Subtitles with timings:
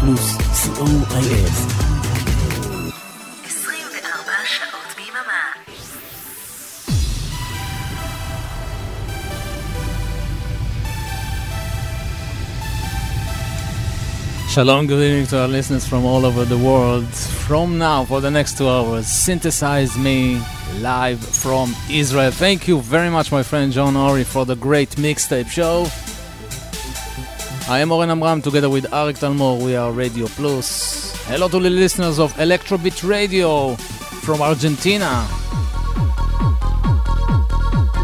[0.00, 0.36] פלוס,
[0.76, 1.50] co.il.
[14.48, 17.06] Shalom, good evening to our listeners from all over the world.
[17.46, 20.40] From now, for the next two hours, synthesize me
[20.78, 22.30] live from Israel.
[22.30, 25.86] Thank you very much, my friend John Ori, for the great mixtape show.
[27.71, 29.63] I am Oren Amram together with Arik Talmor.
[29.63, 31.15] We are Radio Plus.
[31.27, 33.77] Hello to the listeners of Electrobit Radio
[34.25, 35.25] from Argentina.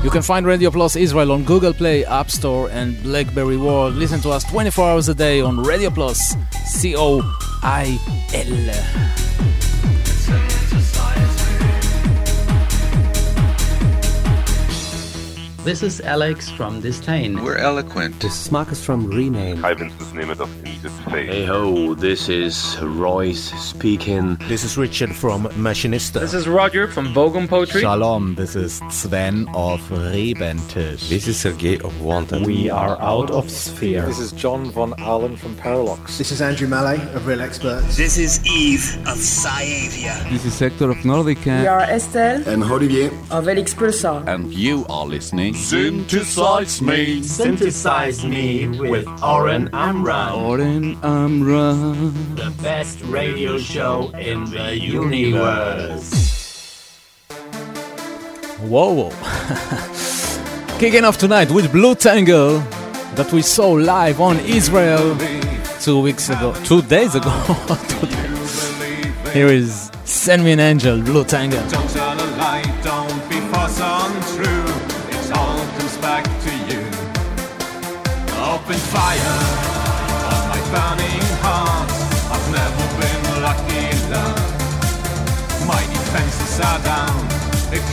[0.06, 3.96] You can find Radio Plus Israel on Google Play, App Store, and Blackberry World.
[3.96, 7.20] Listen to us 24 hours a day on Radio Plus, C O
[7.62, 8.00] I
[8.34, 9.27] L.
[15.68, 17.44] This is Alex from Disdain.
[17.44, 18.22] We're eloquent.
[18.22, 19.58] This is Marcus from Rename.
[19.58, 21.28] Hi, Vince is name of Interface.
[21.28, 24.38] Hey ho, this is Royce speaking.
[24.48, 26.22] This is Richard from Machinista.
[26.22, 27.82] This is Roger from Bogan Poetry.
[27.82, 31.09] Shalom, this is Sven of Rebentisch.
[31.09, 32.44] This is Sergey of Wanton.
[32.44, 34.06] We are out of sphere.
[34.06, 36.18] This is John von Ahlen from Paralox.
[36.18, 37.98] This is Andrew Mallet of Real Experts.
[37.98, 40.30] This is Eve of Sciavia.
[40.31, 41.59] This is Sector of Nordica.
[41.59, 44.26] We are Estelle and Olivier of Elix Pulsar.
[44.28, 47.22] And you are listening Synthesize me.
[47.23, 50.45] Synthesize me with Oren Amram.
[50.45, 52.13] Oren Amram.
[52.36, 56.13] The best radio show in the universe.
[58.61, 59.09] Whoa, whoa.
[60.80, 62.63] Kicking off tonight with Blutengel
[63.16, 65.17] that we saw live on Israel
[65.81, 67.30] two weeks ago, two days ago.
[69.33, 72.06] Here is Send Me an Angel, Blutengel.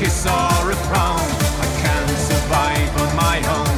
[0.05, 1.29] Kiss or a frown.
[1.65, 3.77] I can't survive on my own.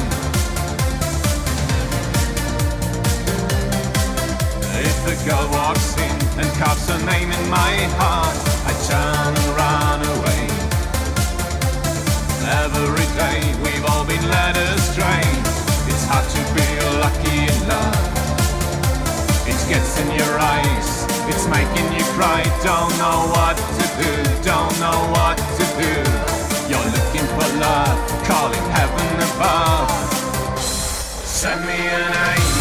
[4.89, 8.37] If the girl walks in and carves her name in my heart,
[8.69, 10.43] I turn and run away.
[12.63, 15.23] Every day we've all been led astray.
[15.91, 16.67] It's hard to be
[17.03, 18.05] lucky in love.
[19.51, 20.89] It gets in your eyes,
[21.29, 22.43] it's making you cry.
[22.63, 24.11] Don't know what to do,
[24.43, 25.93] don't know what to do.
[26.69, 29.89] You're looking for love, calling heaven above.
[30.59, 32.56] Send me an angel.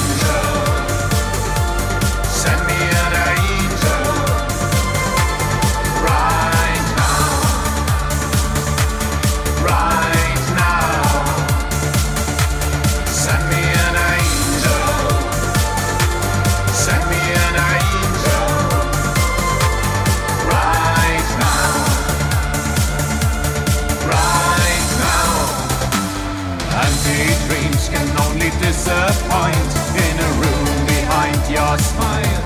[28.88, 32.42] Only disappoint in a room behind your smile.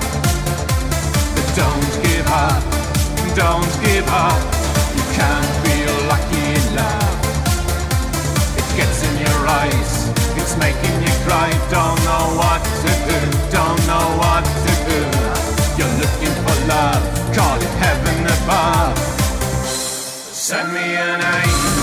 [1.35, 2.63] But don't give up,
[3.35, 4.41] don't give up.
[4.95, 7.17] You can't feel lucky in love.
[8.57, 11.49] It gets in your eyes, it's making you cry.
[11.69, 13.19] Don't know what to do,
[13.51, 15.01] don't know what to do.
[15.77, 17.03] You're looking for love,
[17.35, 18.97] call it heaven above.
[20.33, 21.80] Send me an angel.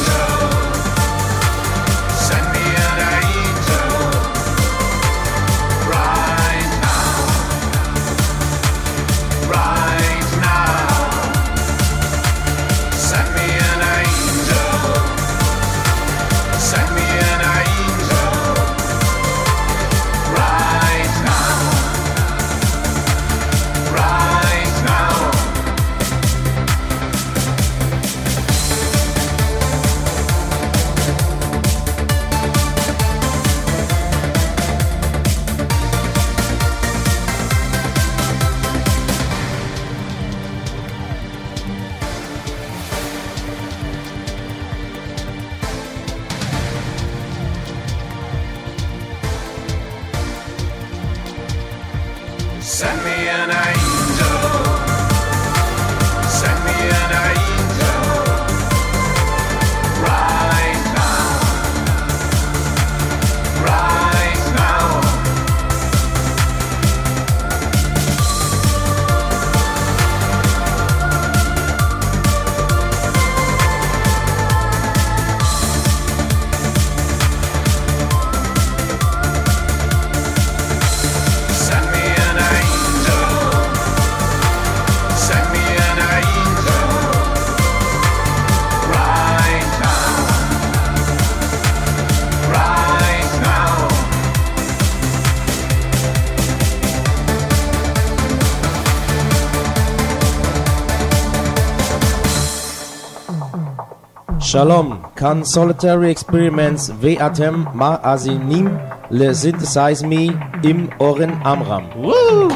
[104.50, 108.80] Shalom kann Solitary Experiments V-Atem Ma-Asinim
[109.10, 111.84] Le Synthesize Me im Oren Amram.
[111.94, 112.47] Woo!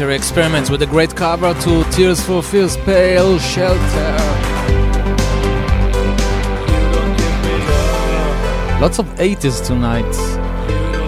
[0.00, 4.16] Experiments with a great cover to Tears for Fears Pale Shelter.
[8.80, 10.04] Lots of 80s tonight.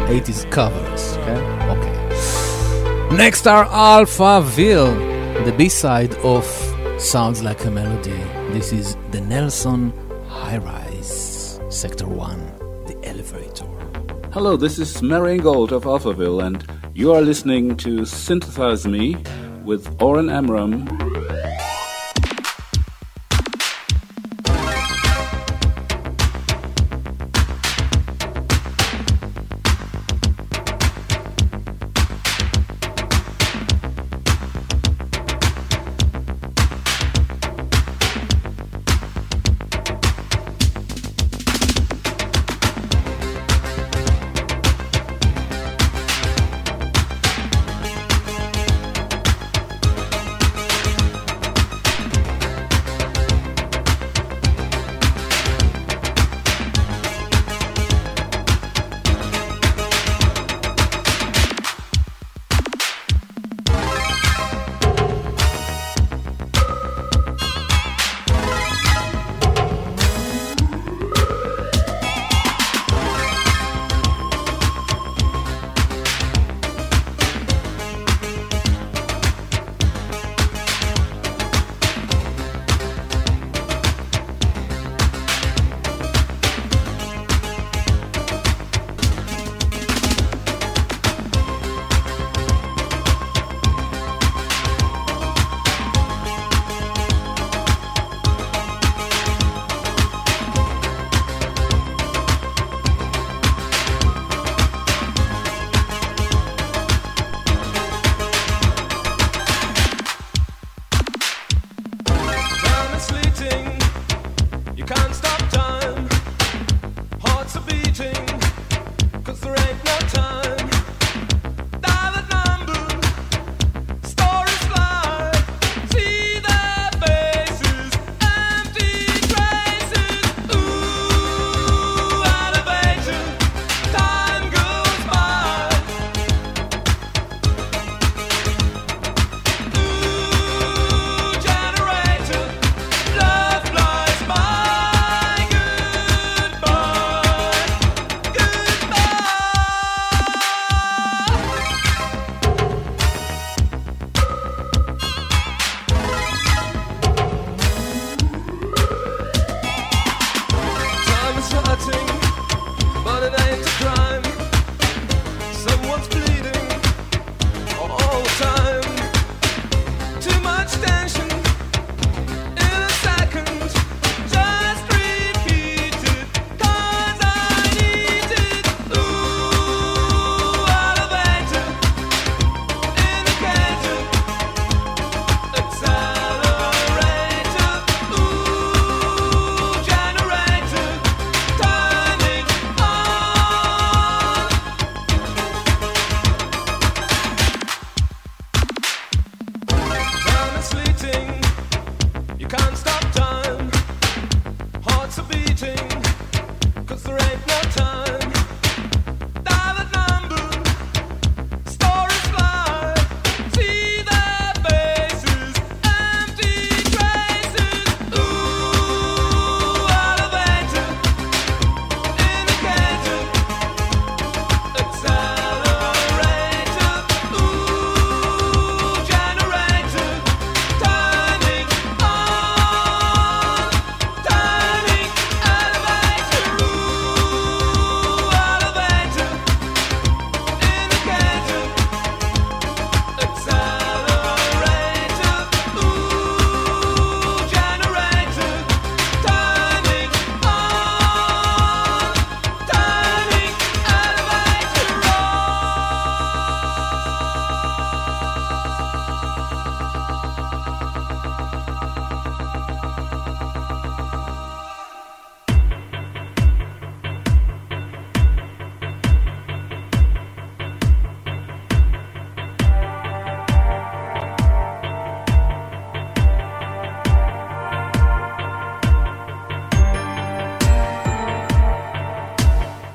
[0.09, 1.39] 80s covers, okay?
[1.71, 3.17] Okay.
[3.17, 6.45] Next are Alphaville, the B side of
[6.99, 8.21] Sounds Like a Melody.
[8.53, 9.93] This is the Nelson
[10.29, 13.67] High Rise, Sector 1, the elevator.
[14.33, 16.70] Hello, this is Marian Gold of Alphaville, and
[17.01, 19.17] you are listening to Synthesize Me
[19.65, 20.85] with Oren Amram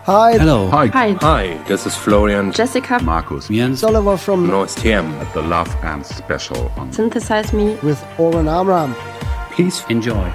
[0.05, 0.37] Hi.
[0.37, 0.67] Hello.
[0.69, 0.85] Hi.
[0.85, 1.13] Hi.
[1.13, 1.57] Hi.
[1.67, 2.51] This is Florian.
[2.51, 2.99] Jessica.
[3.01, 3.47] Markus.
[3.47, 3.83] Jens.
[3.83, 8.93] Oliver from Noyce TM at the Love Band special on Synthesize Me with Oren Amram.
[9.49, 10.31] Please enjoy.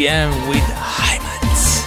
[0.00, 1.84] TM with Hyman's.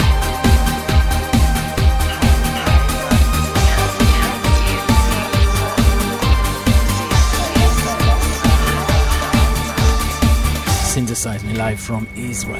[10.94, 12.56] Synthesize me live from Israel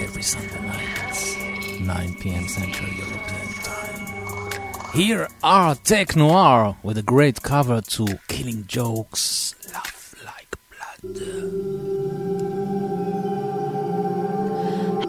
[0.00, 2.46] every Sunday night, 9 p.m.
[2.46, 4.92] Central European Time.
[4.94, 9.47] Here are Technoir with a great cover to Killing Jokes,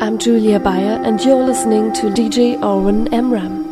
[0.10, 3.69] I'm Julia Beyer, and you're listening to DJ Owen Emram.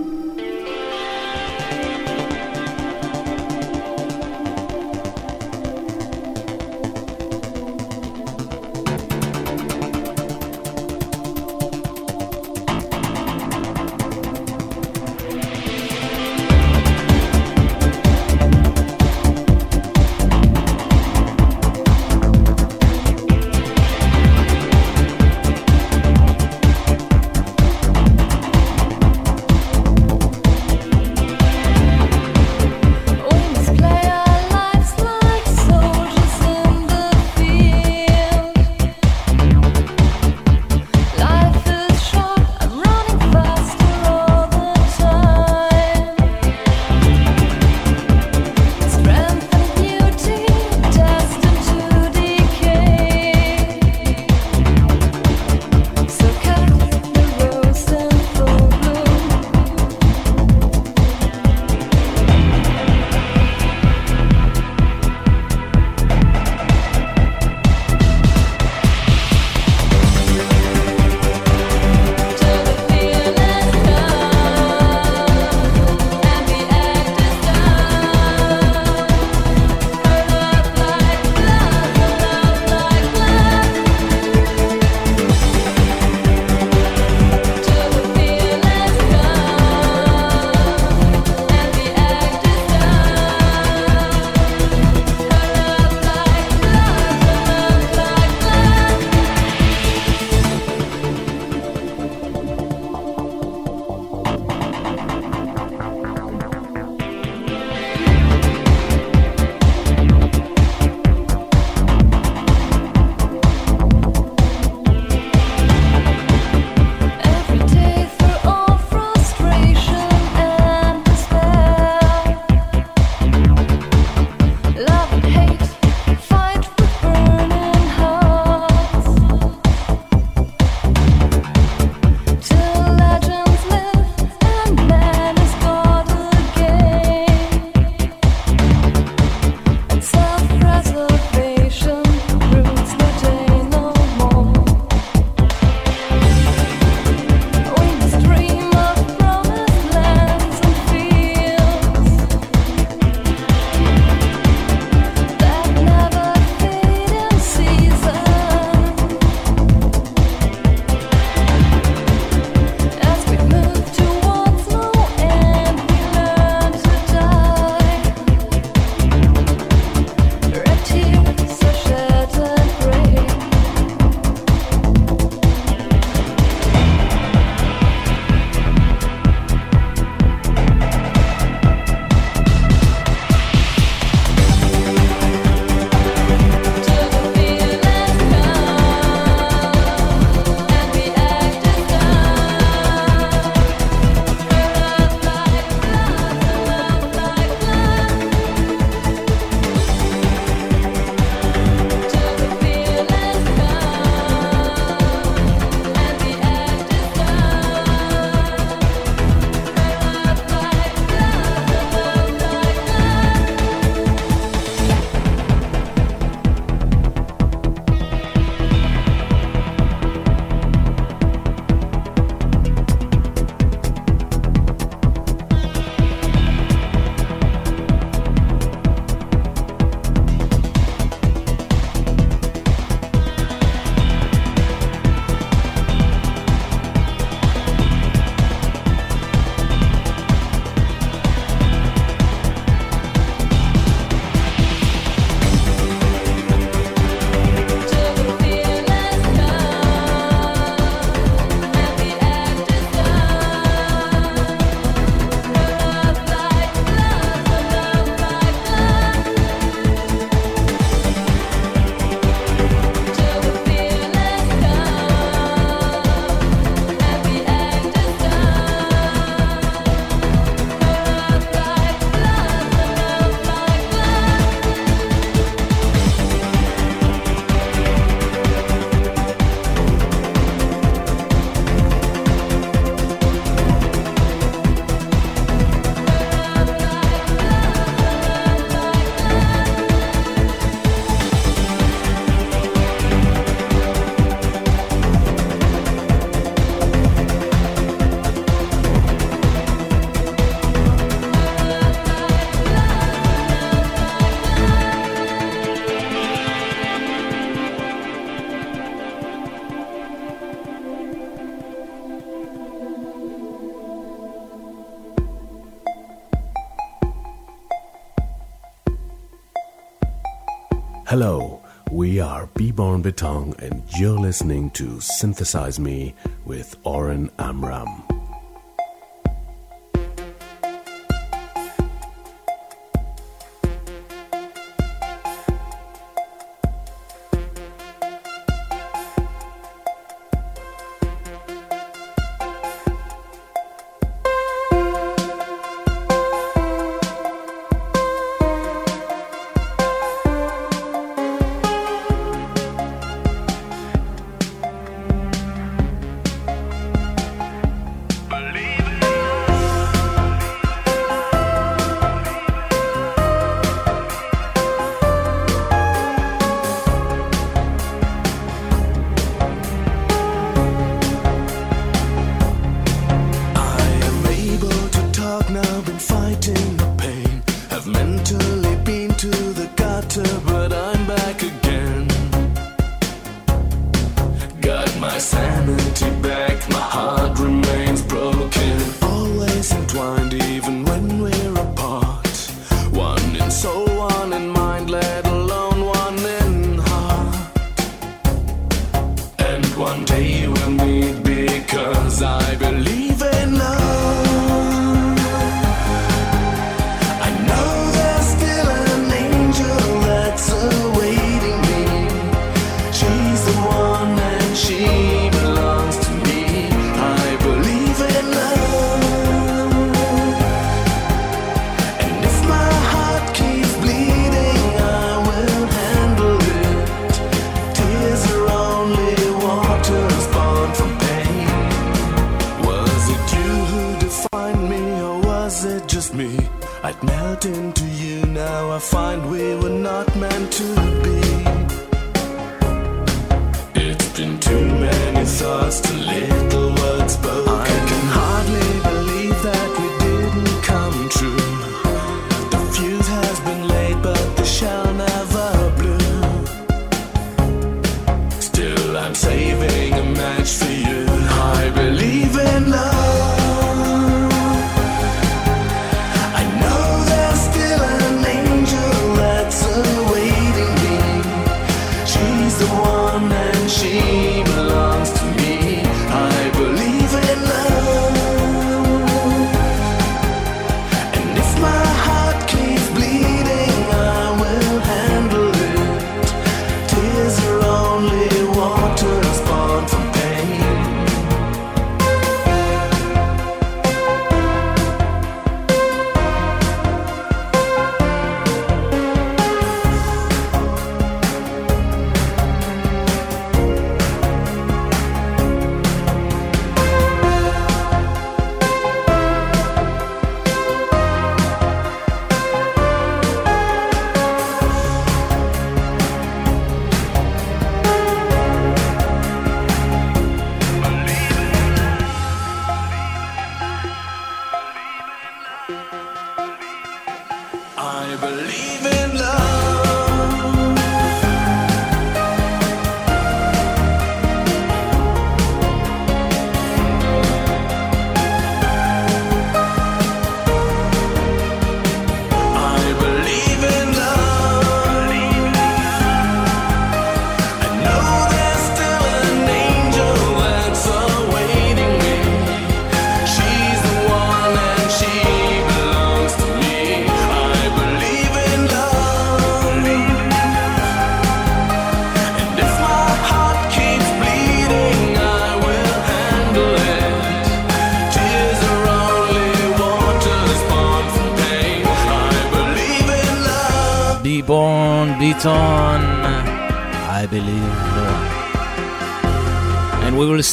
[321.19, 326.13] Hello, we are Beborn Beton and you're listening to Synthesize Me
[326.45, 328.06] with Oren Amram.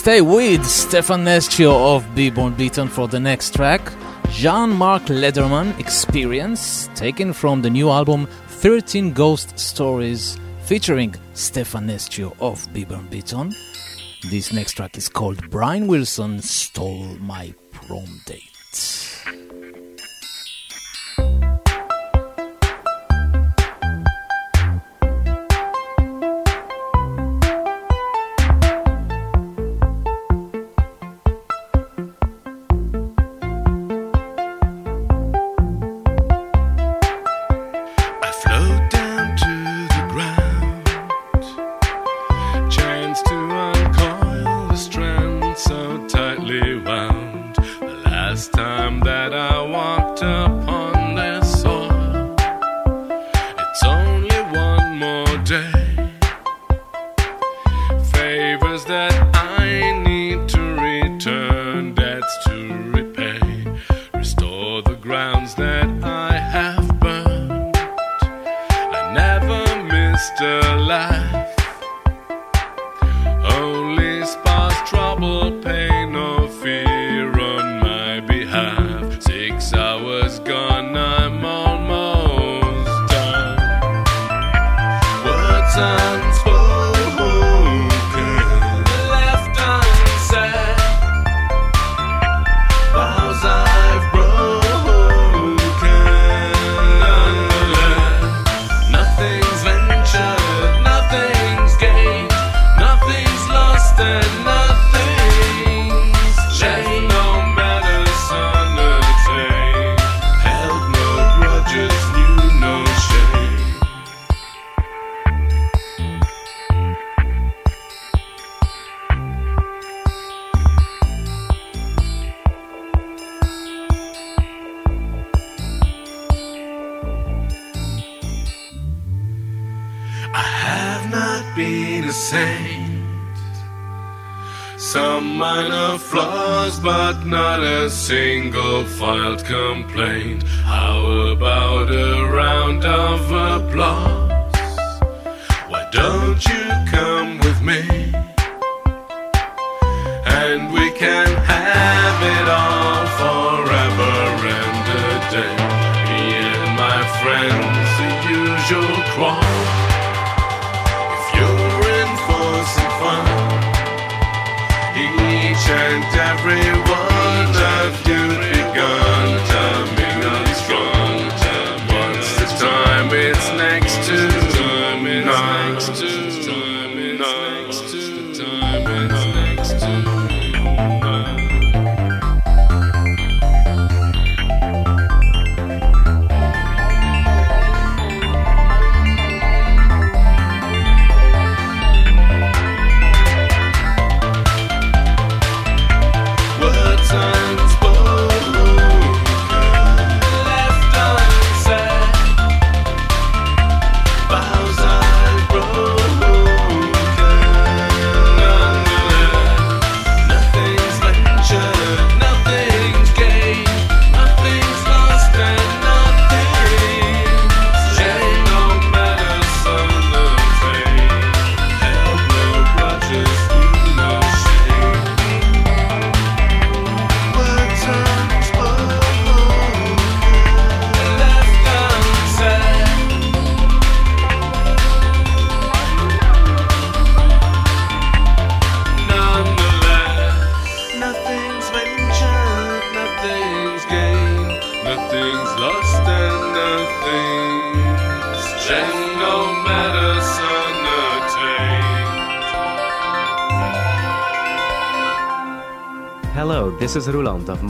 [0.04, 3.80] Stay with Stefan Netschio of Beborn Beton for the next track,
[4.32, 12.68] Jean-Marc Lederman Experience, taken from the new album 13 Ghost Stories, featuring Stefan Netschio of
[12.74, 13.54] Beborn Beton.
[14.28, 19.53] This next track is called Brian Wilson Stole My Prom Date.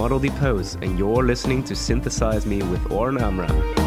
[0.05, 3.84] Model Depose, and you're listening to Synthesize Me with Oren Amram.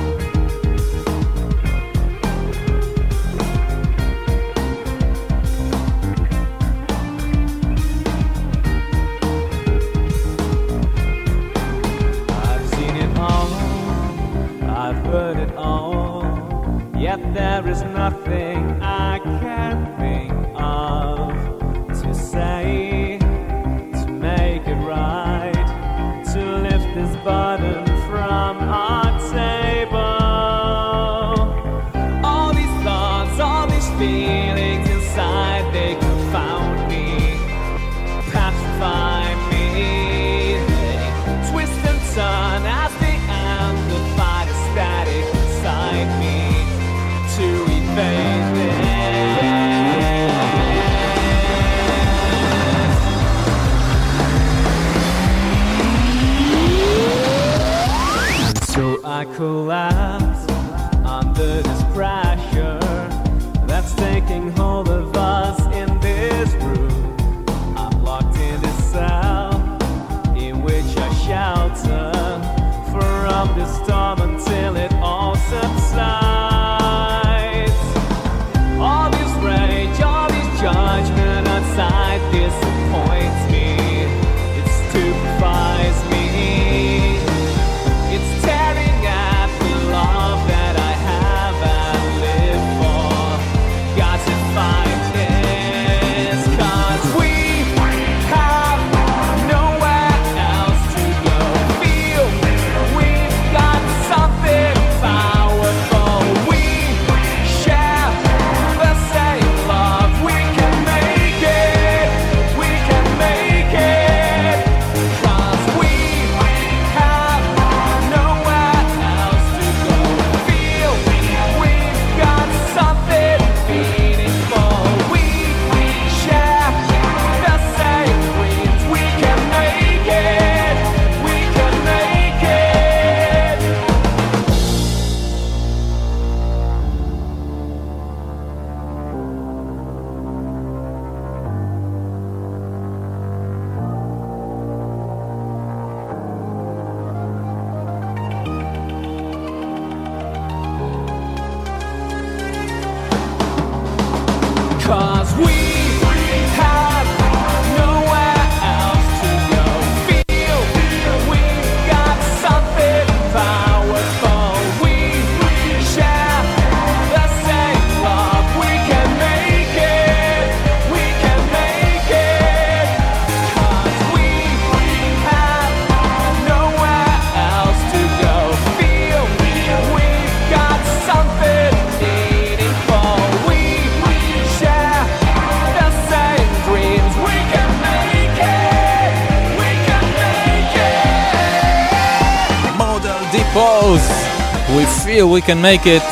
[195.24, 196.04] We can make it.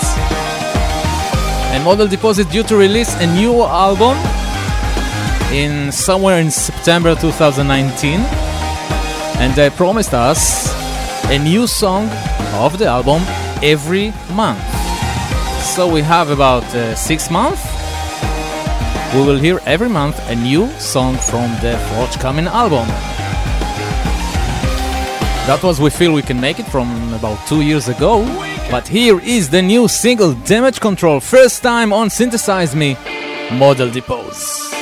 [1.73, 4.17] And Model Depose due to release a new album
[5.53, 8.19] in somewhere in September 2019.
[9.39, 10.73] And they promised us
[11.25, 12.09] a new song
[12.55, 13.21] of the album
[13.61, 14.63] every month.
[15.75, 17.63] So we have about uh, six months.
[19.13, 22.87] We will hear every month a new song from the forthcoming album.
[25.47, 28.23] That was We Feel We Can Make It from about two years ago.
[28.71, 32.97] But here is the new single Damage Control, first time on Synthesize Me,
[33.51, 34.74] Model Depose.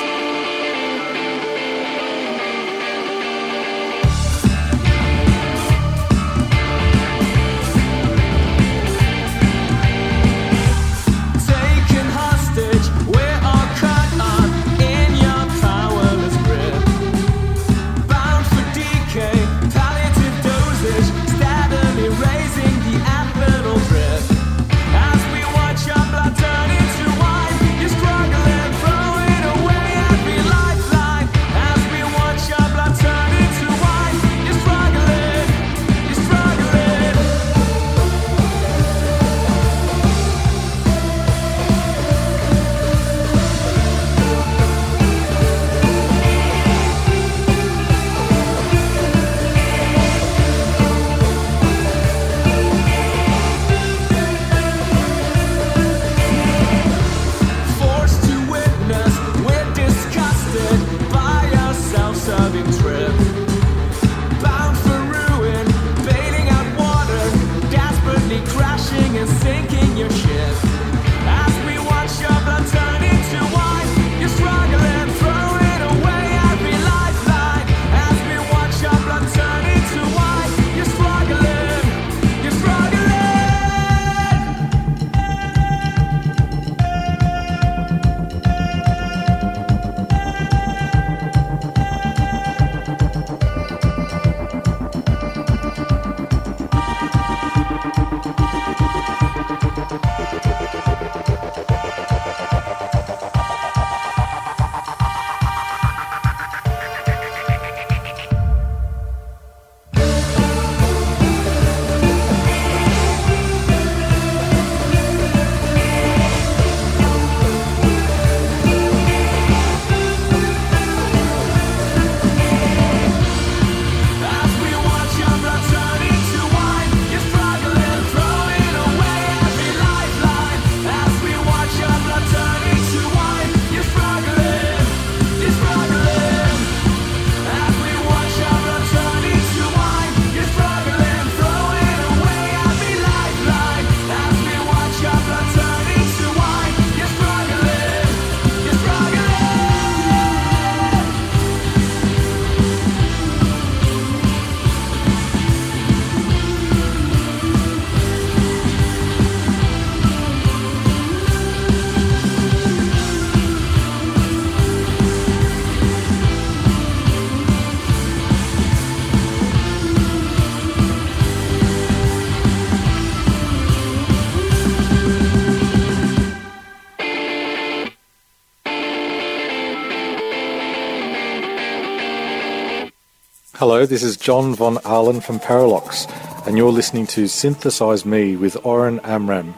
[183.65, 186.05] Hello, this is John von Ahlen from Parallax,
[186.45, 189.53] and you're listening to Synthesize Me with Oren Amram,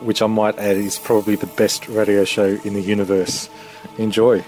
[0.00, 3.48] which I might add is probably the best radio show in the universe.
[3.96, 4.44] Enjoy.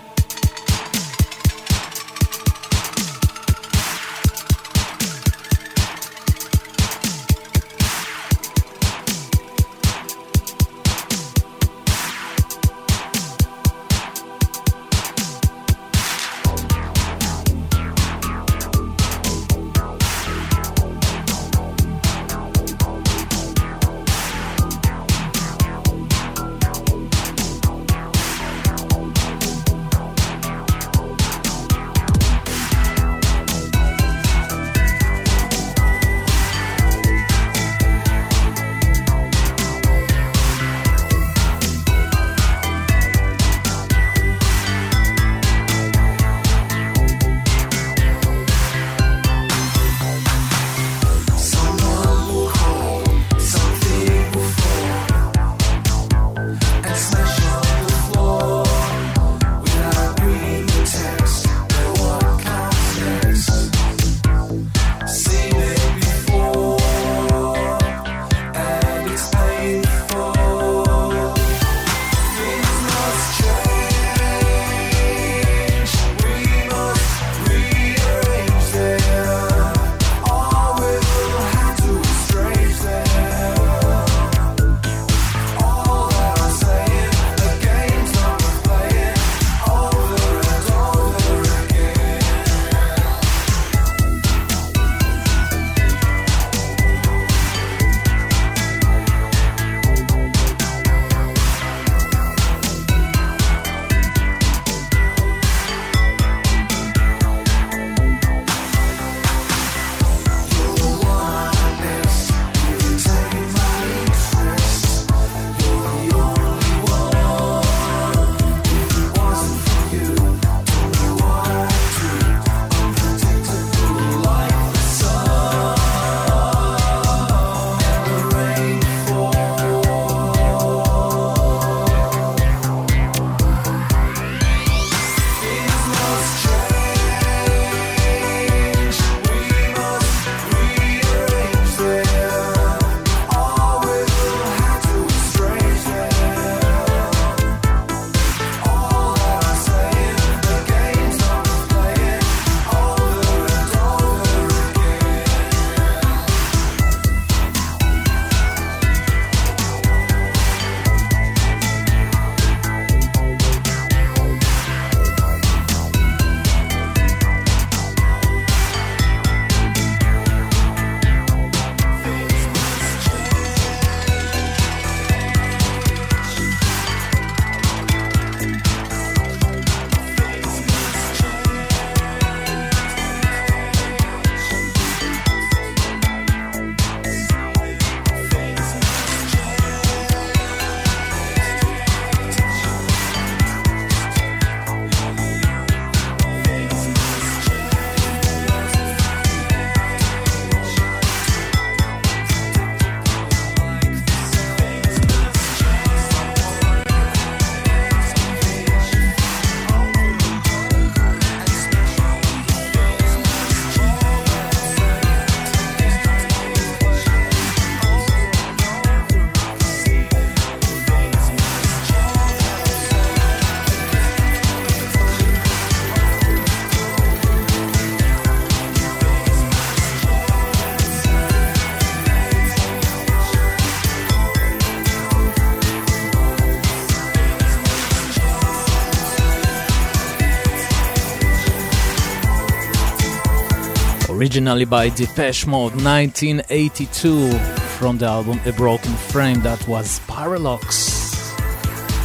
[244.20, 247.30] Originally by Depeche Mode 1982
[247.78, 251.32] from the album A Broken Frame that was Parallax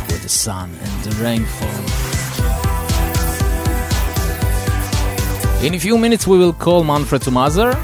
[0.07, 1.67] with the sun and the rainfall.
[5.65, 7.75] In a few minutes we will call Manfred Tomaser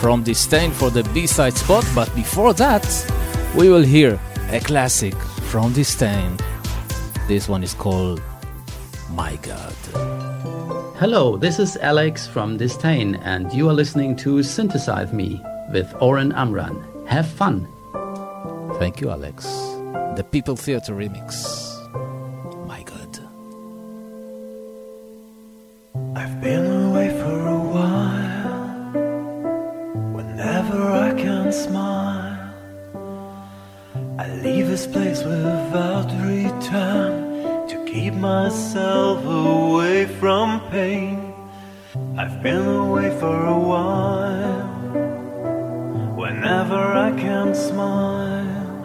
[0.00, 2.84] from Disdain for the B-side spot, but before that
[3.56, 4.18] we will hear
[4.50, 5.14] a classic
[5.50, 6.36] from Disdain.
[7.28, 8.20] This one is called
[9.10, 10.79] My God.
[11.00, 15.40] Hello, this is Alex from Disdain, and you are listening to Synthesize Me
[15.72, 16.84] with Oren Amram.
[17.06, 17.66] Have fun.
[18.78, 19.46] Thank you, Alex.
[20.16, 21.32] The People Theater remix.
[22.66, 23.18] My God.
[26.14, 28.92] I've been away for a while.
[30.12, 32.54] Whenever I can smile,
[34.18, 37.19] I leave this place without return to
[37.90, 41.34] keep myself away from pain.
[42.16, 44.68] I've been away for a while.
[46.14, 48.76] Whenever I can smile,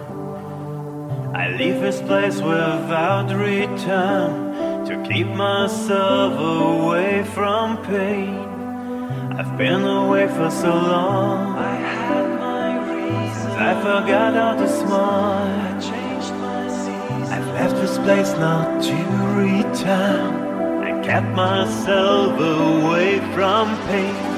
[1.35, 8.39] I leave this place without return to keep myself away from pain.
[9.37, 11.55] I've been away for so long.
[11.57, 13.55] I had my reasons.
[13.69, 15.65] I forgot how to smile.
[17.55, 18.97] Left this place not to
[19.39, 20.83] return.
[20.83, 24.34] I kept myself away from pain.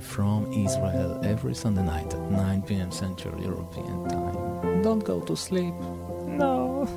[0.00, 2.90] Live from Israel every Sunday night at 9 p.m.
[2.90, 4.80] Central European Time.
[4.80, 5.74] Don't go to sleep.
[6.26, 6.88] No.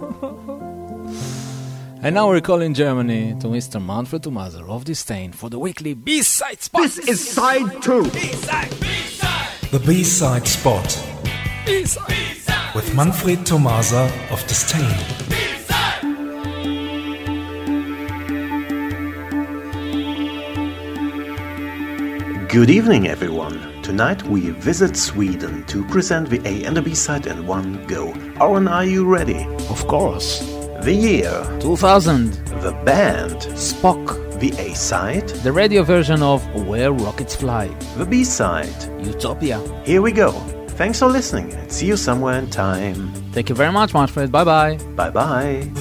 [2.01, 3.85] and now we're calling Germany to Mr.
[3.85, 6.83] Manfred Tomaser of Disdain for the weekly B-side spot.
[6.83, 8.03] This is side two.
[8.11, 9.49] B-side, B-side.
[9.71, 10.87] The B-side spot.
[11.65, 12.07] B-side.
[12.07, 12.73] B-side.
[12.73, 15.22] With Manfred Tomaser of Disdain.
[22.53, 23.81] Good evening, everyone.
[23.81, 28.13] Tonight we visit Sweden to present the A and the B side in one go.
[28.39, 29.43] Oren, are you ready?
[29.71, 30.41] Of course.
[30.83, 32.33] The year 2000.
[32.61, 34.19] The band Spock.
[34.39, 37.69] The A side The radio version of Where Rockets Fly.
[37.97, 39.59] The B side Utopia.
[39.83, 40.29] Here we go.
[40.77, 43.11] Thanks for listening and see you somewhere in time.
[43.31, 44.31] Thank you very much, Manfred.
[44.31, 44.77] Bye bye.
[44.95, 45.71] Bye bye.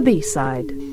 [0.00, 0.89] The B-side.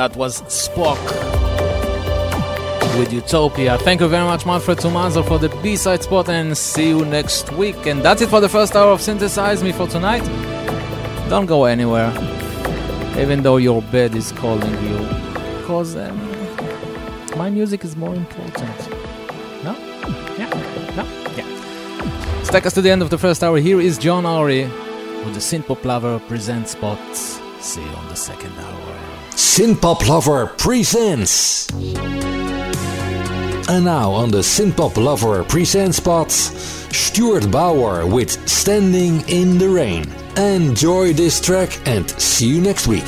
[0.00, 0.98] That was Spock
[2.98, 3.76] with Utopia.
[3.76, 7.84] Thank you very much, Manfred Tomazo, for the B-side spot, and see you next week.
[7.84, 10.24] And that's it for the first hour of Synthesize Me for tonight.
[11.28, 12.10] Don't go anywhere,
[13.18, 14.96] even though your bed is calling you,
[15.58, 16.16] because um,
[17.36, 18.78] my music is more important.
[19.62, 19.76] No?
[20.38, 20.48] Yeah?
[20.96, 21.04] No?
[21.36, 22.44] Yeah.
[22.44, 23.58] Take us to the end of the first hour.
[23.58, 27.38] Here is John Ori with the Synthpop Lover present spots.
[27.60, 28.69] See you on the second hour.
[29.60, 31.68] Synthpop Lover presents.
[33.68, 40.10] And now on the Synthpop Lover present spot, Stuart Bauer with Standing in the Rain.
[40.38, 43.04] Enjoy this track and see you next week.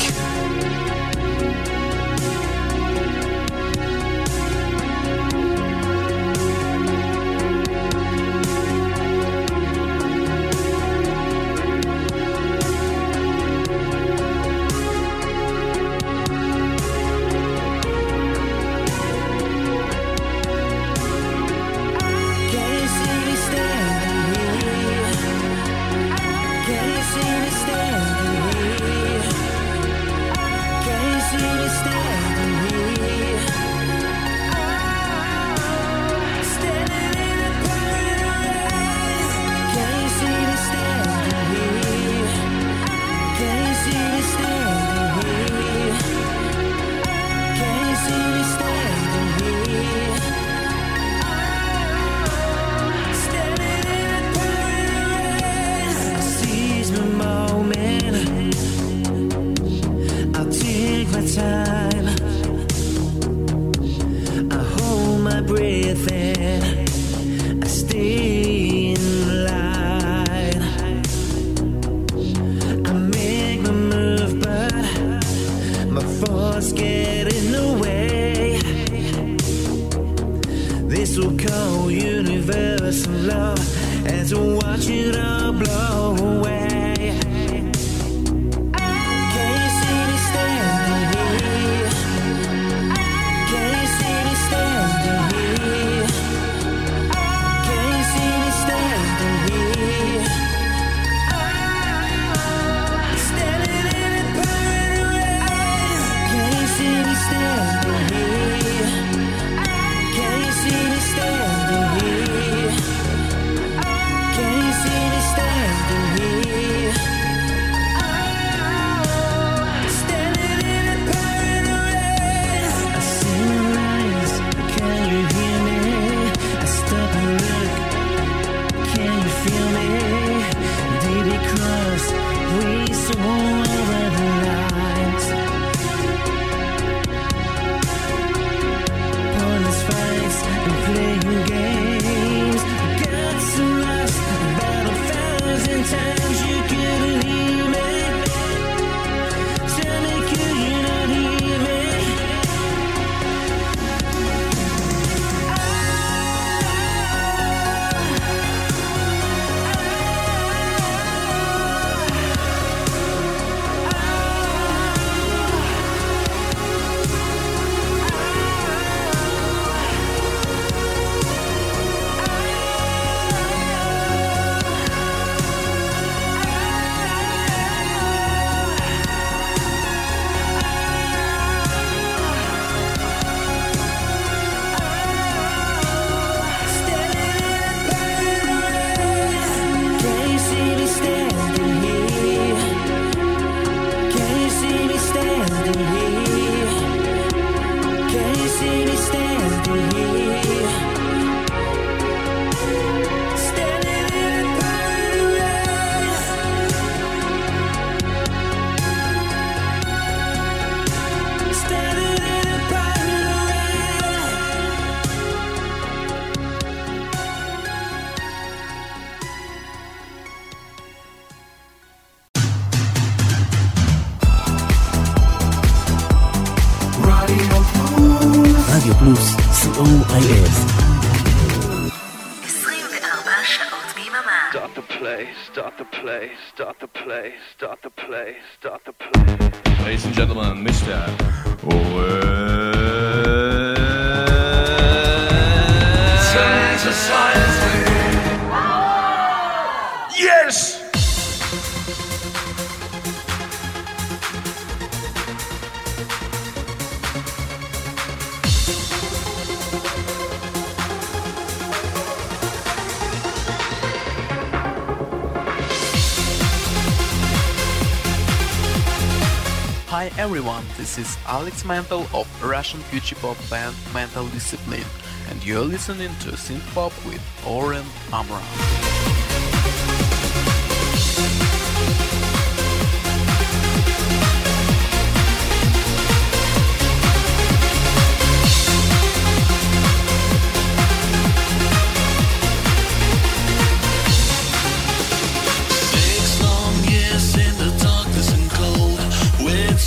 [275.44, 278.42] you're listening to Synthpop with Oren Amram.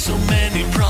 [0.06, 0.85] so many problems.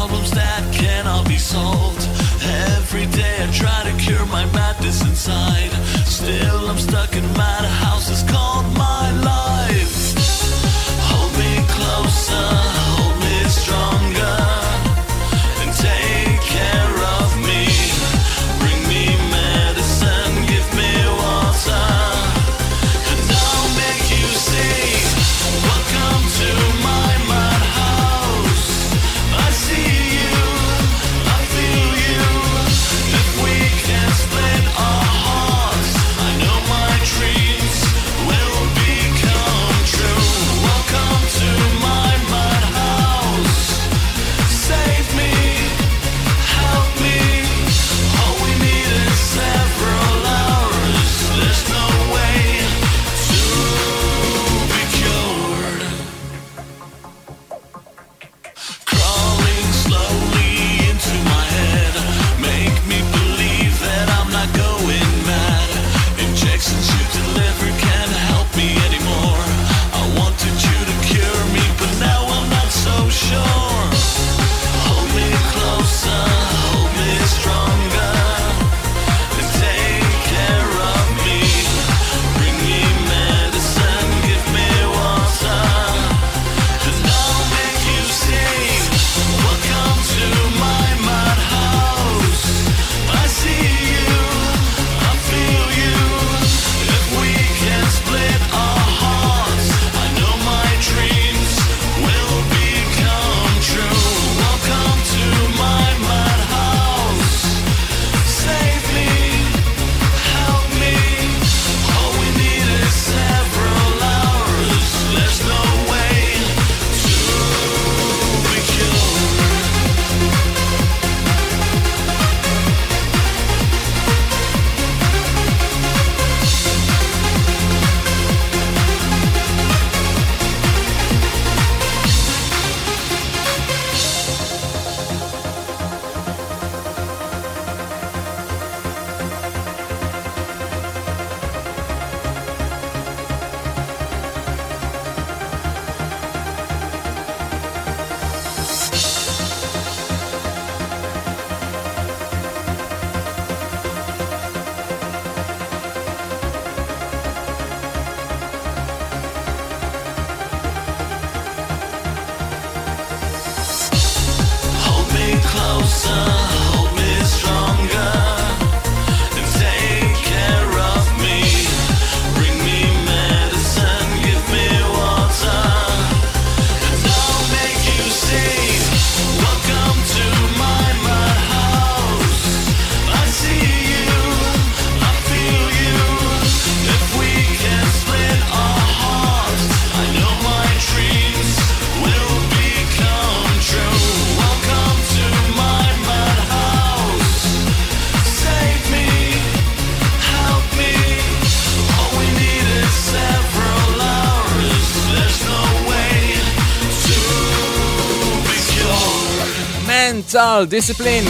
[210.36, 211.23] Futsal Discipline.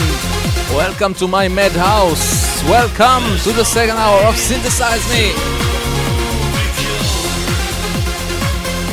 [0.74, 2.60] Welcome to my madhouse.
[2.64, 5.32] Welcome to the second hour of Synthesize Me.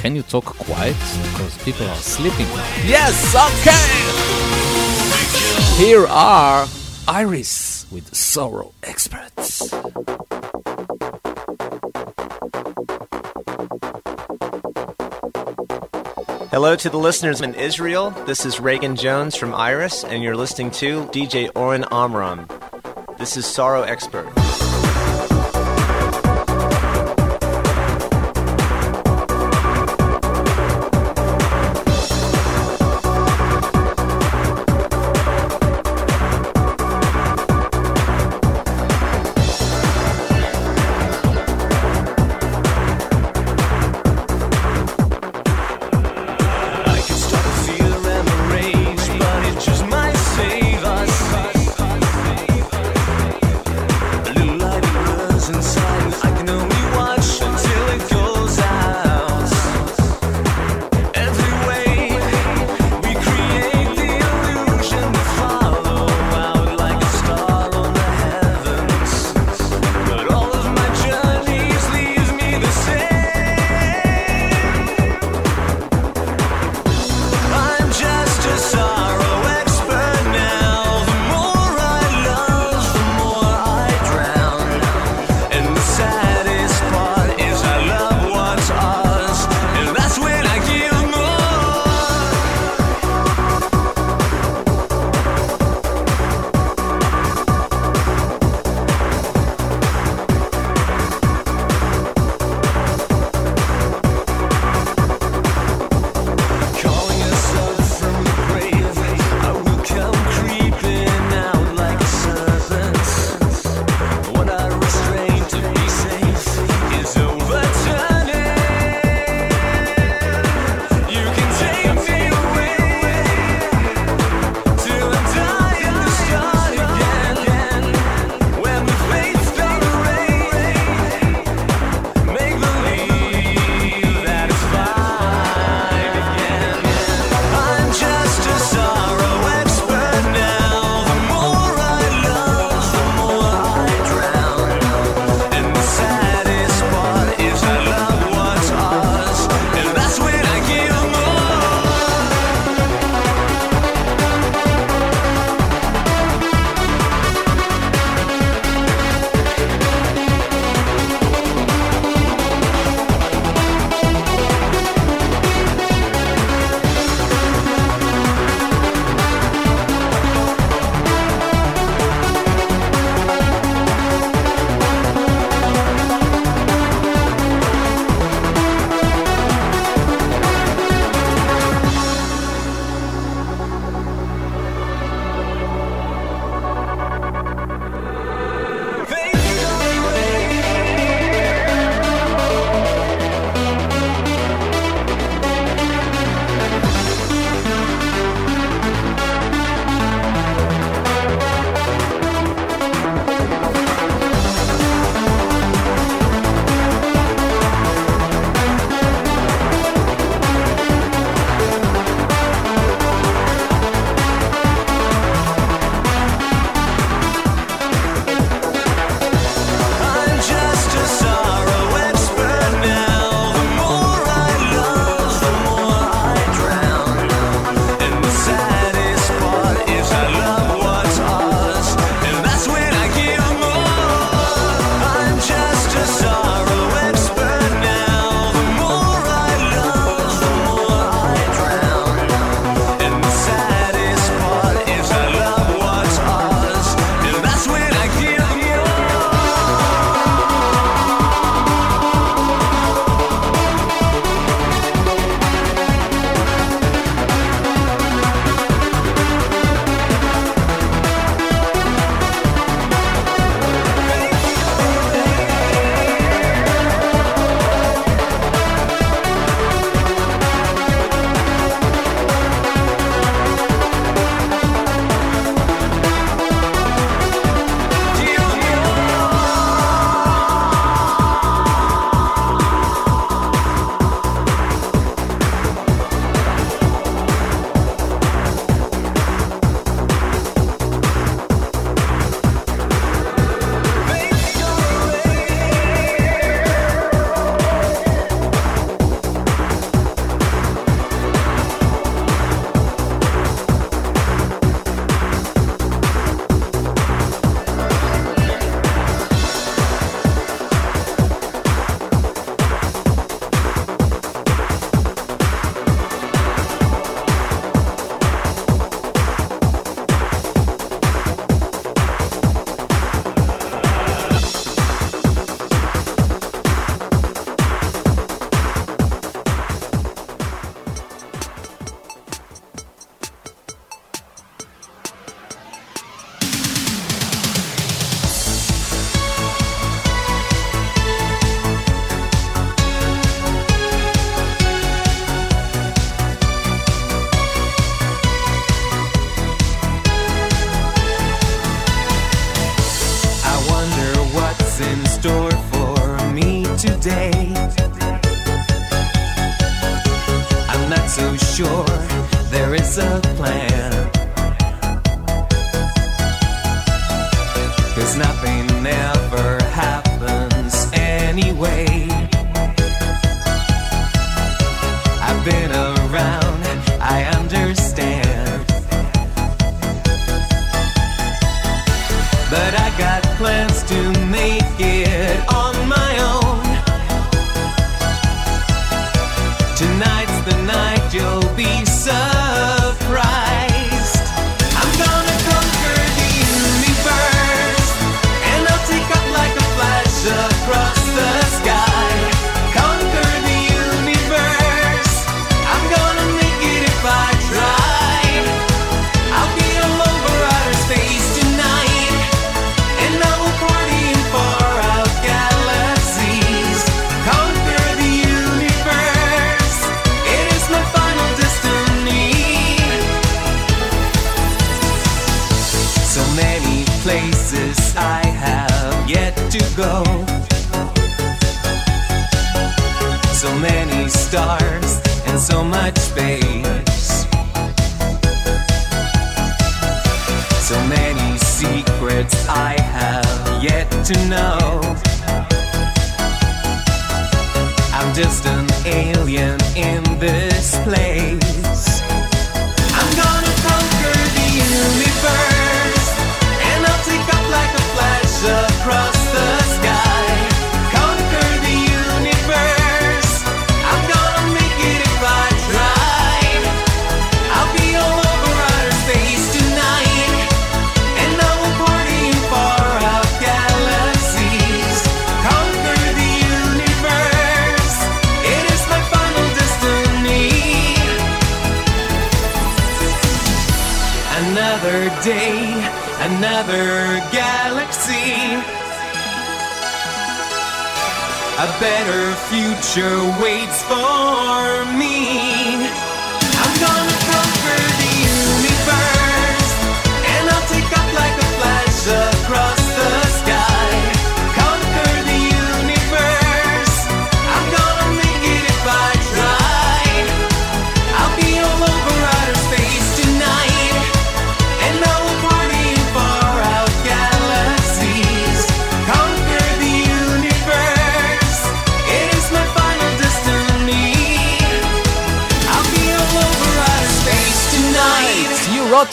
[0.01, 0.95] Can you talk quiet?
[1.23, 2.45] Because people are sleeping.
[2.85, 3.89] Yes, okay.
[5.83, 6.67] Here are
[7.07, 8.71] Iris with Sorrow.
[16.53, 18.11] Hello to the listeners in Israel.
[18.27, 22.47] This is Reagan Jones from Iris, and you're listening to DJ Oren Amram.
[23.17, 24.31] This is Sorrow Expert.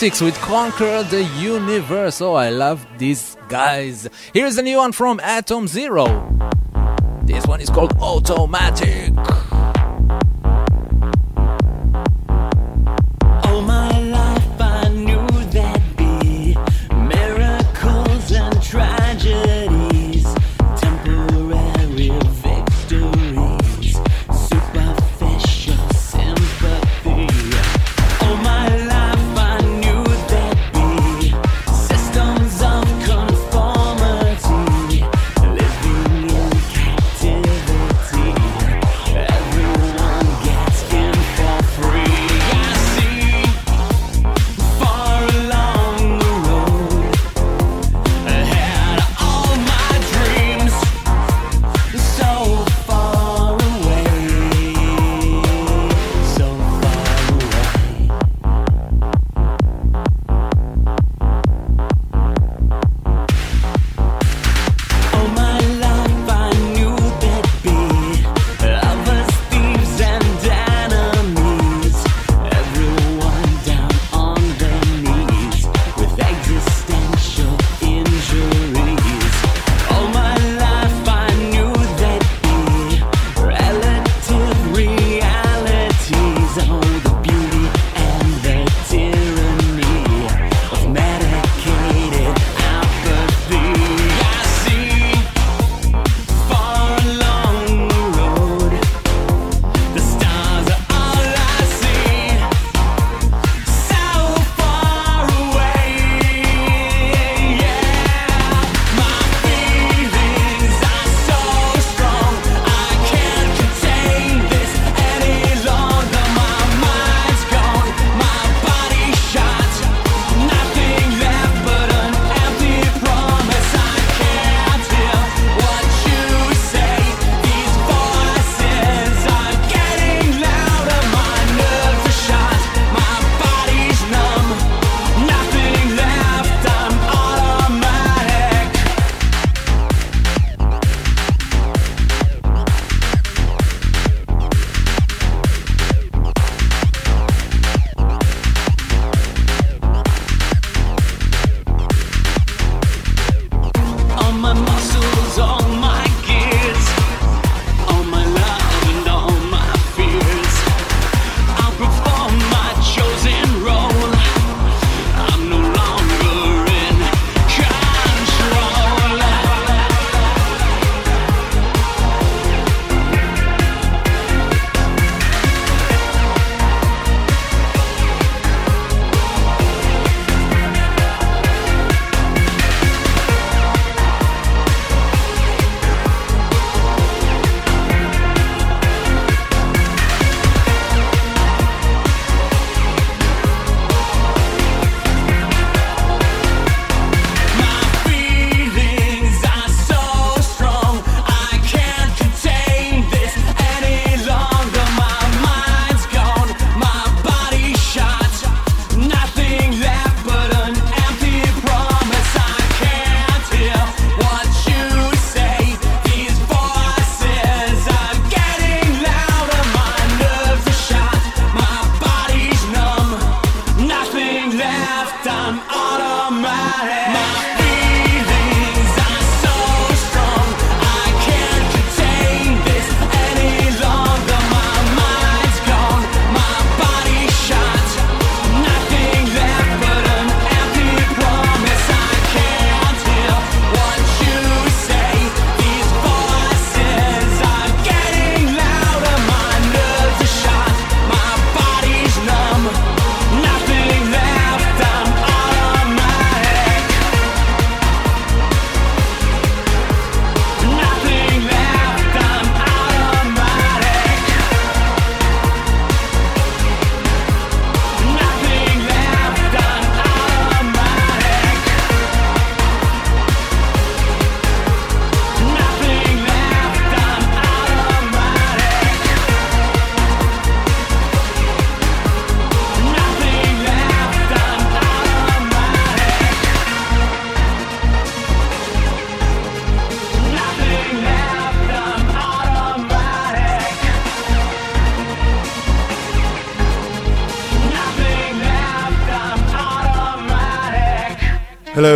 [0.01, 2.22] Robotics with Conquer the Universe.
[2.22, 4.09] Oh, I love these guys.
[4.32, 6.06] Here's a new one from Atom Zero.
[7.24, 9.12] This one is called Automatic.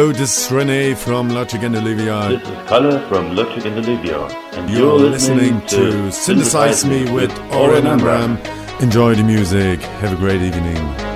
[0.05, 2.29] Hello, this is Rene from Logic and Olivia.
[2.29, 4.21] This is Kalle from Logic and Olivia,
[4.53, 8.37] and You're listening to Synthesize Me with Oren Amram.
[8.83, 9.81] Enjoy the music.
[10.03, 11.14] Have a great evening.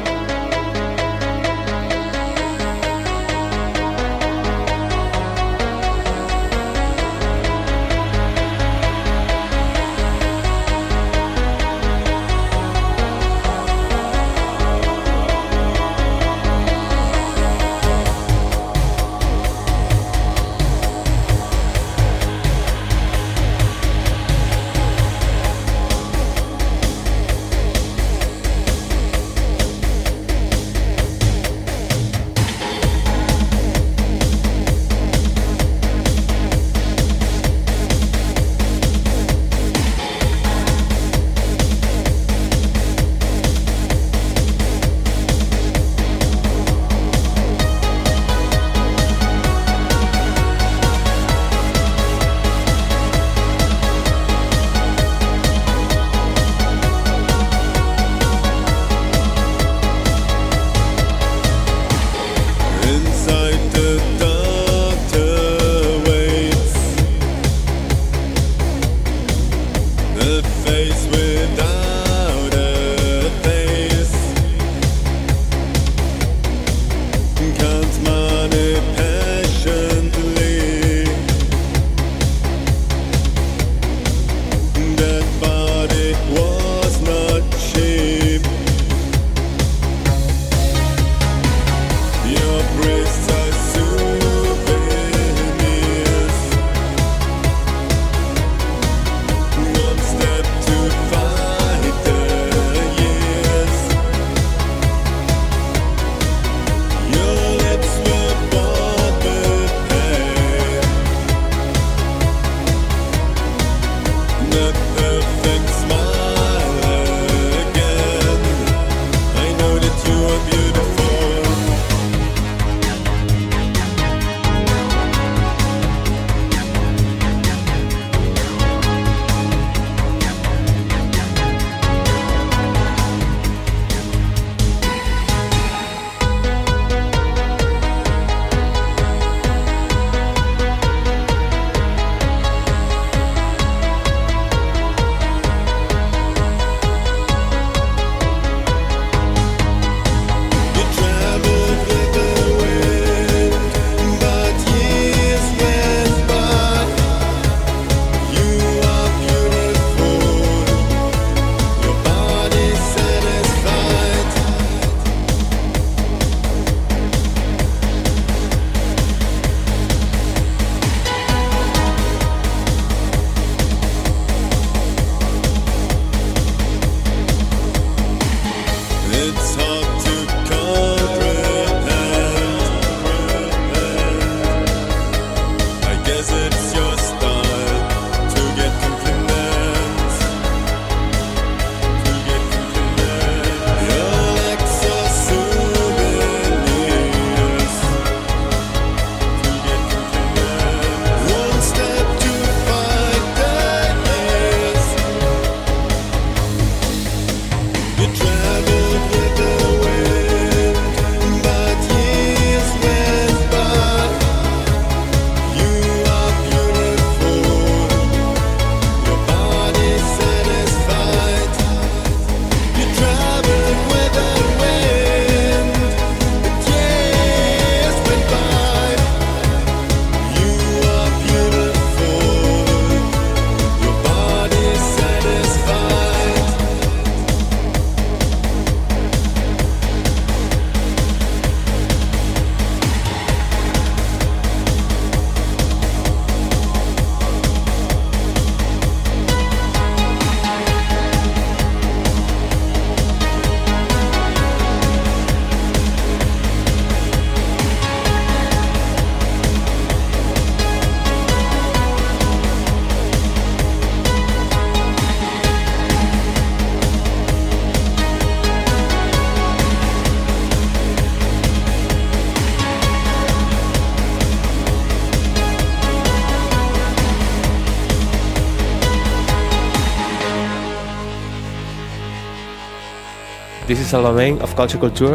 [283.89, 285.15] is Alain of Culture Culture,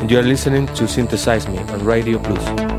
[0.00, 2.73] and you are listening to Synthesize Me on Radio Blues.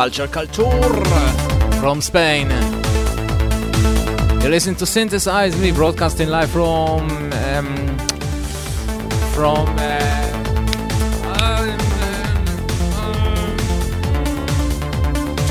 [0.00, 1.04] Culture Culture
[1.78, 2.48] from Spain.
[4.42, 7.02] You listen to Synthesize Me broadcasting live from
[7.44, 7.98] um,
[9.34, 10.00] from uh,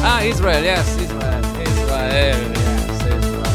[0.02, 3.46] ah Israel, yes, Israel, Israel, yes, Israel.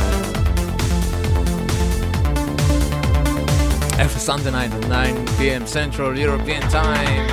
[3.98, 5.66] Every Sunday night at 9 p.m.
[5.66, 7.26] Central European Time.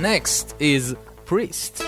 [0.00, 0.94] Next is
[1.24, 1.79] Priest.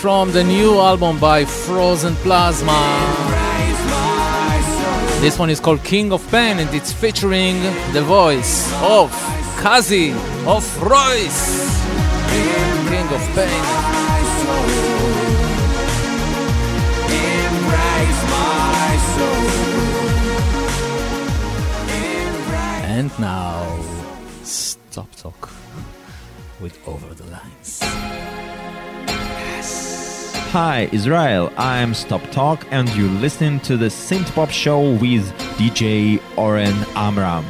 [0.00, 2.72] from the new album by Frozen Plasma.
[5.20, 7.60] This one is called King of Pain and it's featuring
[7.92, 9.10] the voice of
[9.58, 10.12] Kazi,
[10.46, 11.84] of Royce.
[12.88, 13.64] King of Pain.
[22.96, 23.84] And now,
[24.44, 25.50] Stop Talk
[26.58, 27.89] with Over the Lines.
[30.52, 31.52] Hi, Israel.
[31.56, 37.44] I'm Stop Talk, and you're listening to the Synth Pop Show with DJ Oren Amram.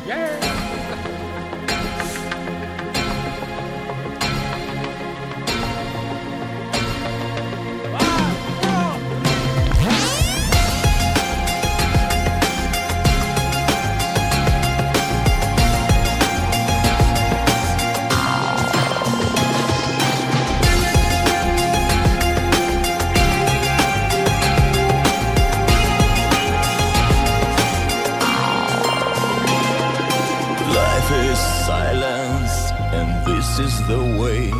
[31.31, 32.57] Is silence,
[32.99, 34.51] and this is the way.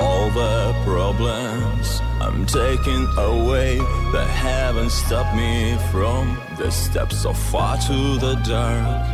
[0.00, 3.78] All the problems I'm taking away
[4.14, 9.04] that haven't stopped me from the steps so far to the dark.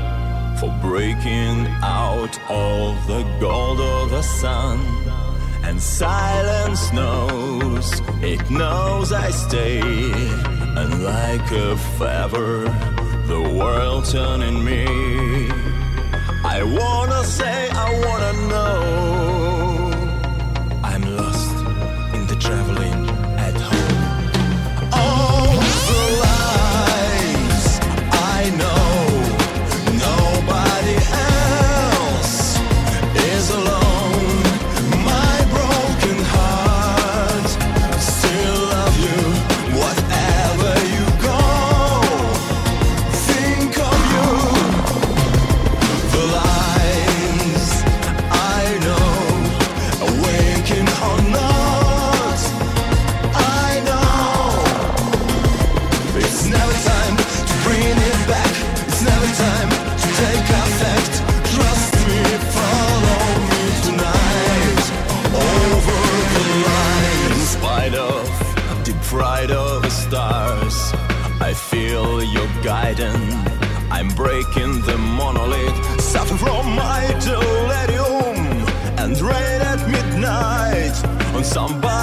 [0.61, 4.79] For breaking out of the gold of the sun.
[5.65, 9.81] And silence knows, it knows I stay.
[10.79, 12.63] And like a feather,
[13.27, 15.28] the world turning me.
[16.59, 19.18] I wanna say, I wanna know.
[74.57, 78.67] I'm the monolith, suffer from my delirium,
[78.99, 81.05] and rain at midnight
[81.35, 81.98] on somebody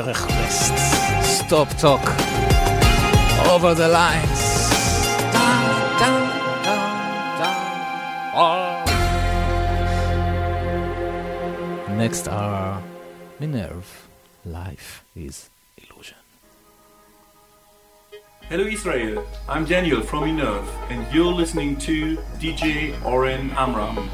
[0.00, 0.72] Perech West.
[1.22, 2.00] Stop talk.
[3.52, 4.40] Over the lines.
[11.98, 12.82] Next are
[13.40, 13.90] Minerve.
[14.46, 16.16] Life is illusion.
[18.48, 24.08] Hello Israel, I'm Daniel from Minerve and you're listening to DJ Oren Amram.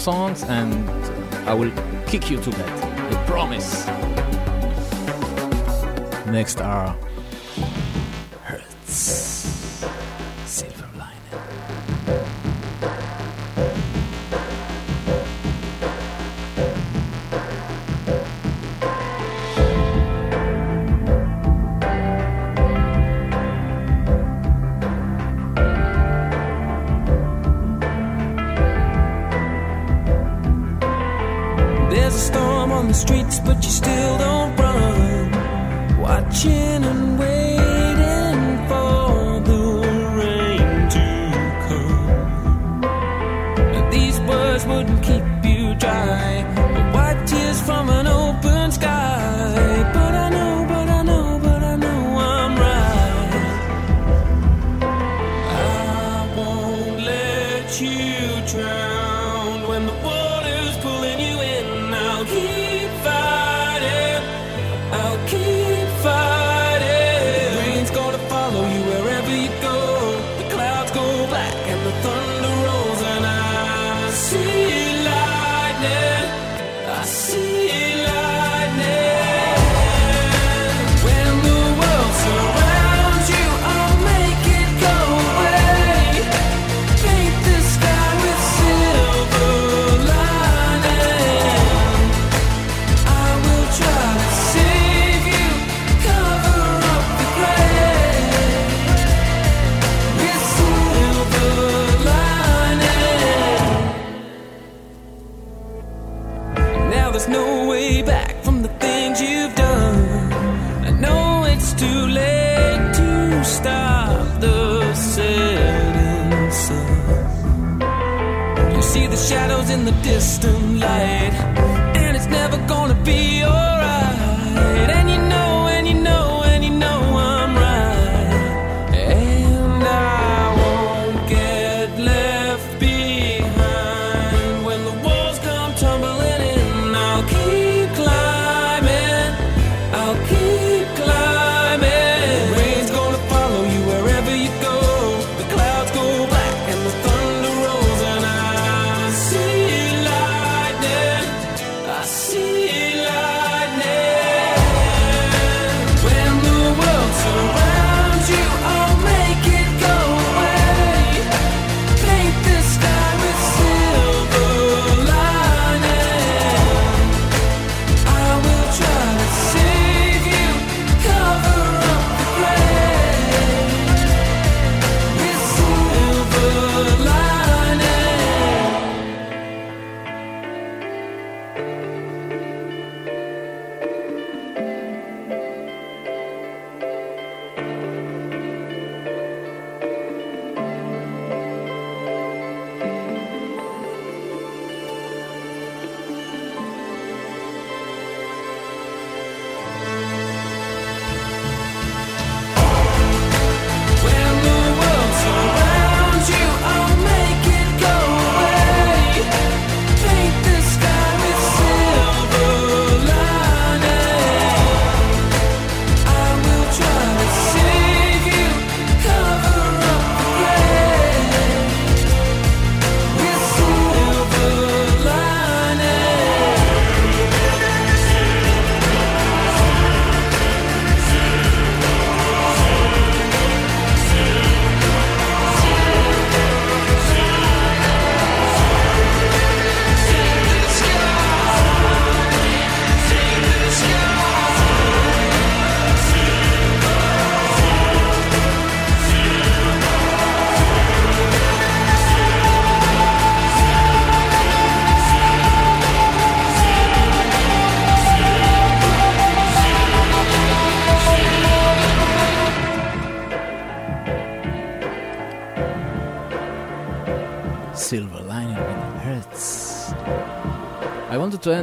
[0.00, 0.72] songs and
[1.48, 1.70] I will
[2.06, 3.14] kick you to bed.
[3.14, 3.86] I promise.
[6.26, 6.96] Next are
[33.00, 34.29] streets, but you still don't.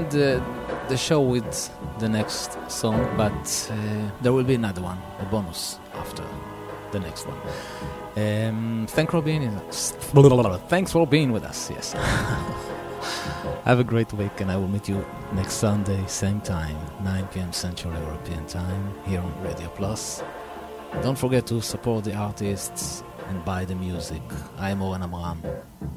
[0.07, 0.43] end the,
[0.89, 5.79] the show with the next song, but uh, there will be another one, a bonus
[5.93, 6.23] after
[6.91, 7.37] the next one.
[8.15, 9.59] Um, thanks for being
[10.69, 11.69] thanks for being with us.
[11.69, 11.93] Yes.
[13.65, 17.51] Have a great week, and I will meet you next Sunday, same time, 9 p.m.
[17.51, 20.23] Central European Time, here on Radio Plus.
[21.01, 24.21] Don't forget to support the artists and buy the music.
[24.57, 25.43] I am Oren Amram.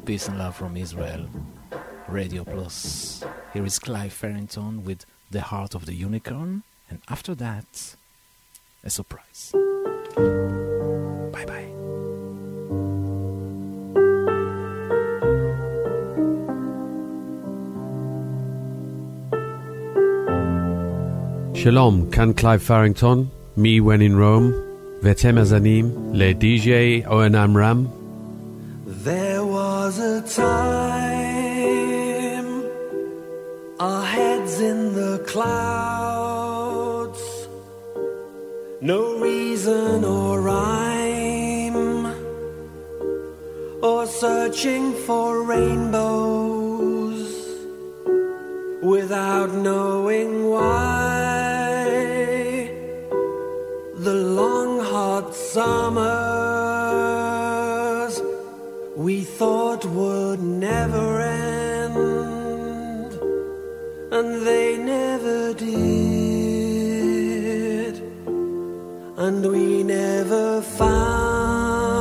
[0.04, 1.26] Peace and love from Israel.
[2.10, 3.24] Radio Plus.
[3.52, 7.94] Here is Clive Farrington with The Heart of the Unicorn, and after that,
[8.82, 9.52] a surprise.
[11.32, 11.70] Bye bye.
[21.54, 24.52] Shalom, can Clive Farrington, me When in Rome,
[25.02, 27.88] ואתם מאזינים le DJ Oren Amram.
[29.04, 31.19] There was a time
[33.80, 37.22] our heads in the clouds,
[38.82, 42.04] no reason or rhyme,
[43.82, 47.32] or searching for rainbows
[48.82, 51.48] without knowing why.
[53.96, 56.20] The long hot summers
[58.94, 61.39] we thought would never end,
[69.20, 72.00] and we never found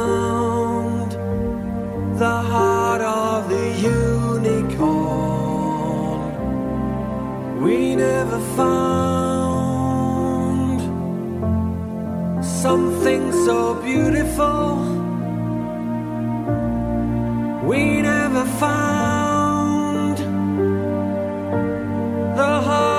[2.18, 4.72] the heart of the unicorn.
[7.62, 9.60] We never found
[12.42, 14.78] something so beautiful.
[17.68, 20.20] We never found
[22.38, 22.99] the heart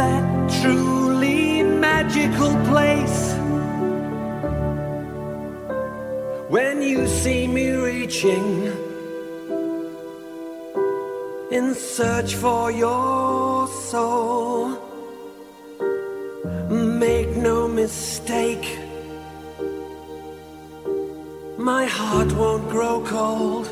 [0.00, 0.24] that
[0.60, 3.32] truly magical place.
[6.48, 8.48] When you see me reaching
[11.50, 14.76] in search for your soul.
[16.68, 18.66] Make no mistake,
[21.56, 23.66] my heart won't grow cold.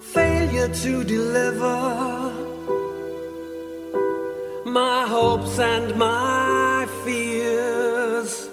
[0.00, 2.31] Failure to deliver
[4.72, 8.48] my hopes and my fears,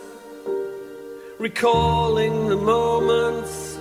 [1.38, 3.78] recalling the moments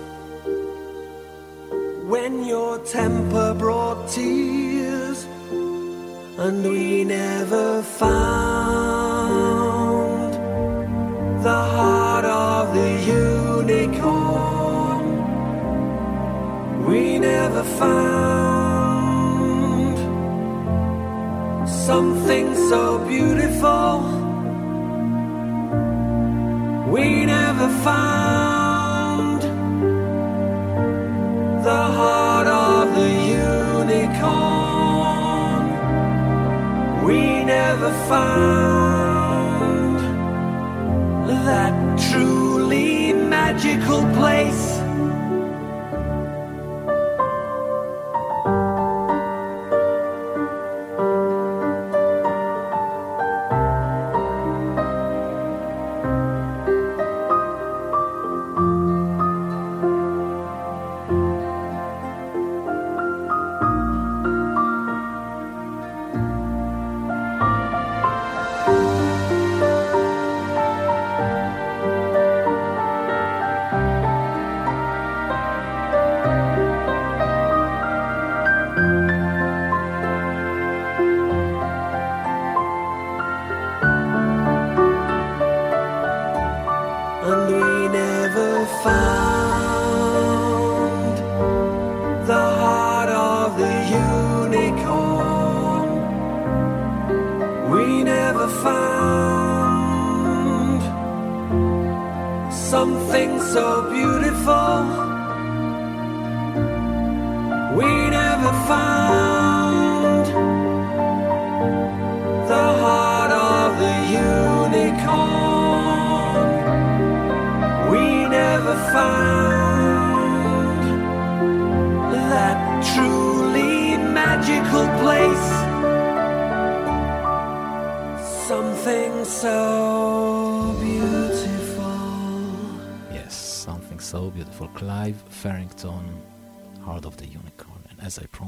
[2.07, 5.25] when your temper brought tears
[6.37, 9.19] and we never found
[11.43, 12.91] the heart of the
[13.67, 15.05] unicorn.
[16.85, 18.58] We never found
[21.89, 23.91] something so beautiful
[26.93, 29.41] we never found
[31.67, 33.11] the heart of the
[33.87, 34.05] unicorn.
[37.07, 37.19] We
[37.55, 39.97] never found
[41.49, 41.73] that
[42.11, 44.68] truly magical place.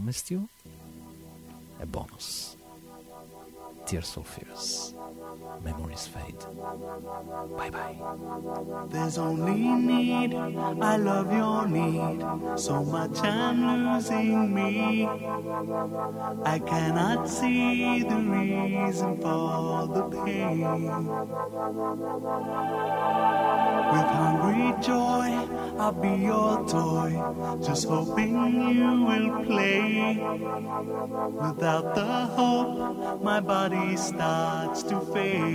[0.02, 0.50] Promised you,
[1.80, 2.58] a bonus.
[3.86, 4.96] Tears for Fears.
[5.64, 6.38] Memories fade.
[7.58, 7.96] Bye bye.
[8.90, 12.24] There's only need, I love your need.
[12.58, 15.06] So much I'm losing me.
[16.46, 20.62] I cannot see the reason for the pain.
[23.92, 25.30] With hungry joy,
[25.78, 27.12] I'll be your toy.
[27.62, 28.36] Just hoping
[28.72, 30.18] you will play.
[31.42, 32.06] Without the
[32.38, 35.51] hope, my body starts to fail.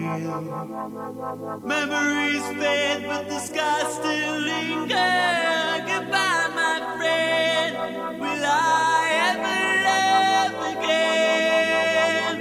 [1.64, 5.80] Memories fade, but the sky still lingers.
[5.88, 7.72] Goodbye, my friend.
[8.20, 12.36] Will I ever love again?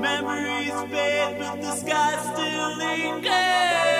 [0.00, 3.97] Memories fade, but the sky still I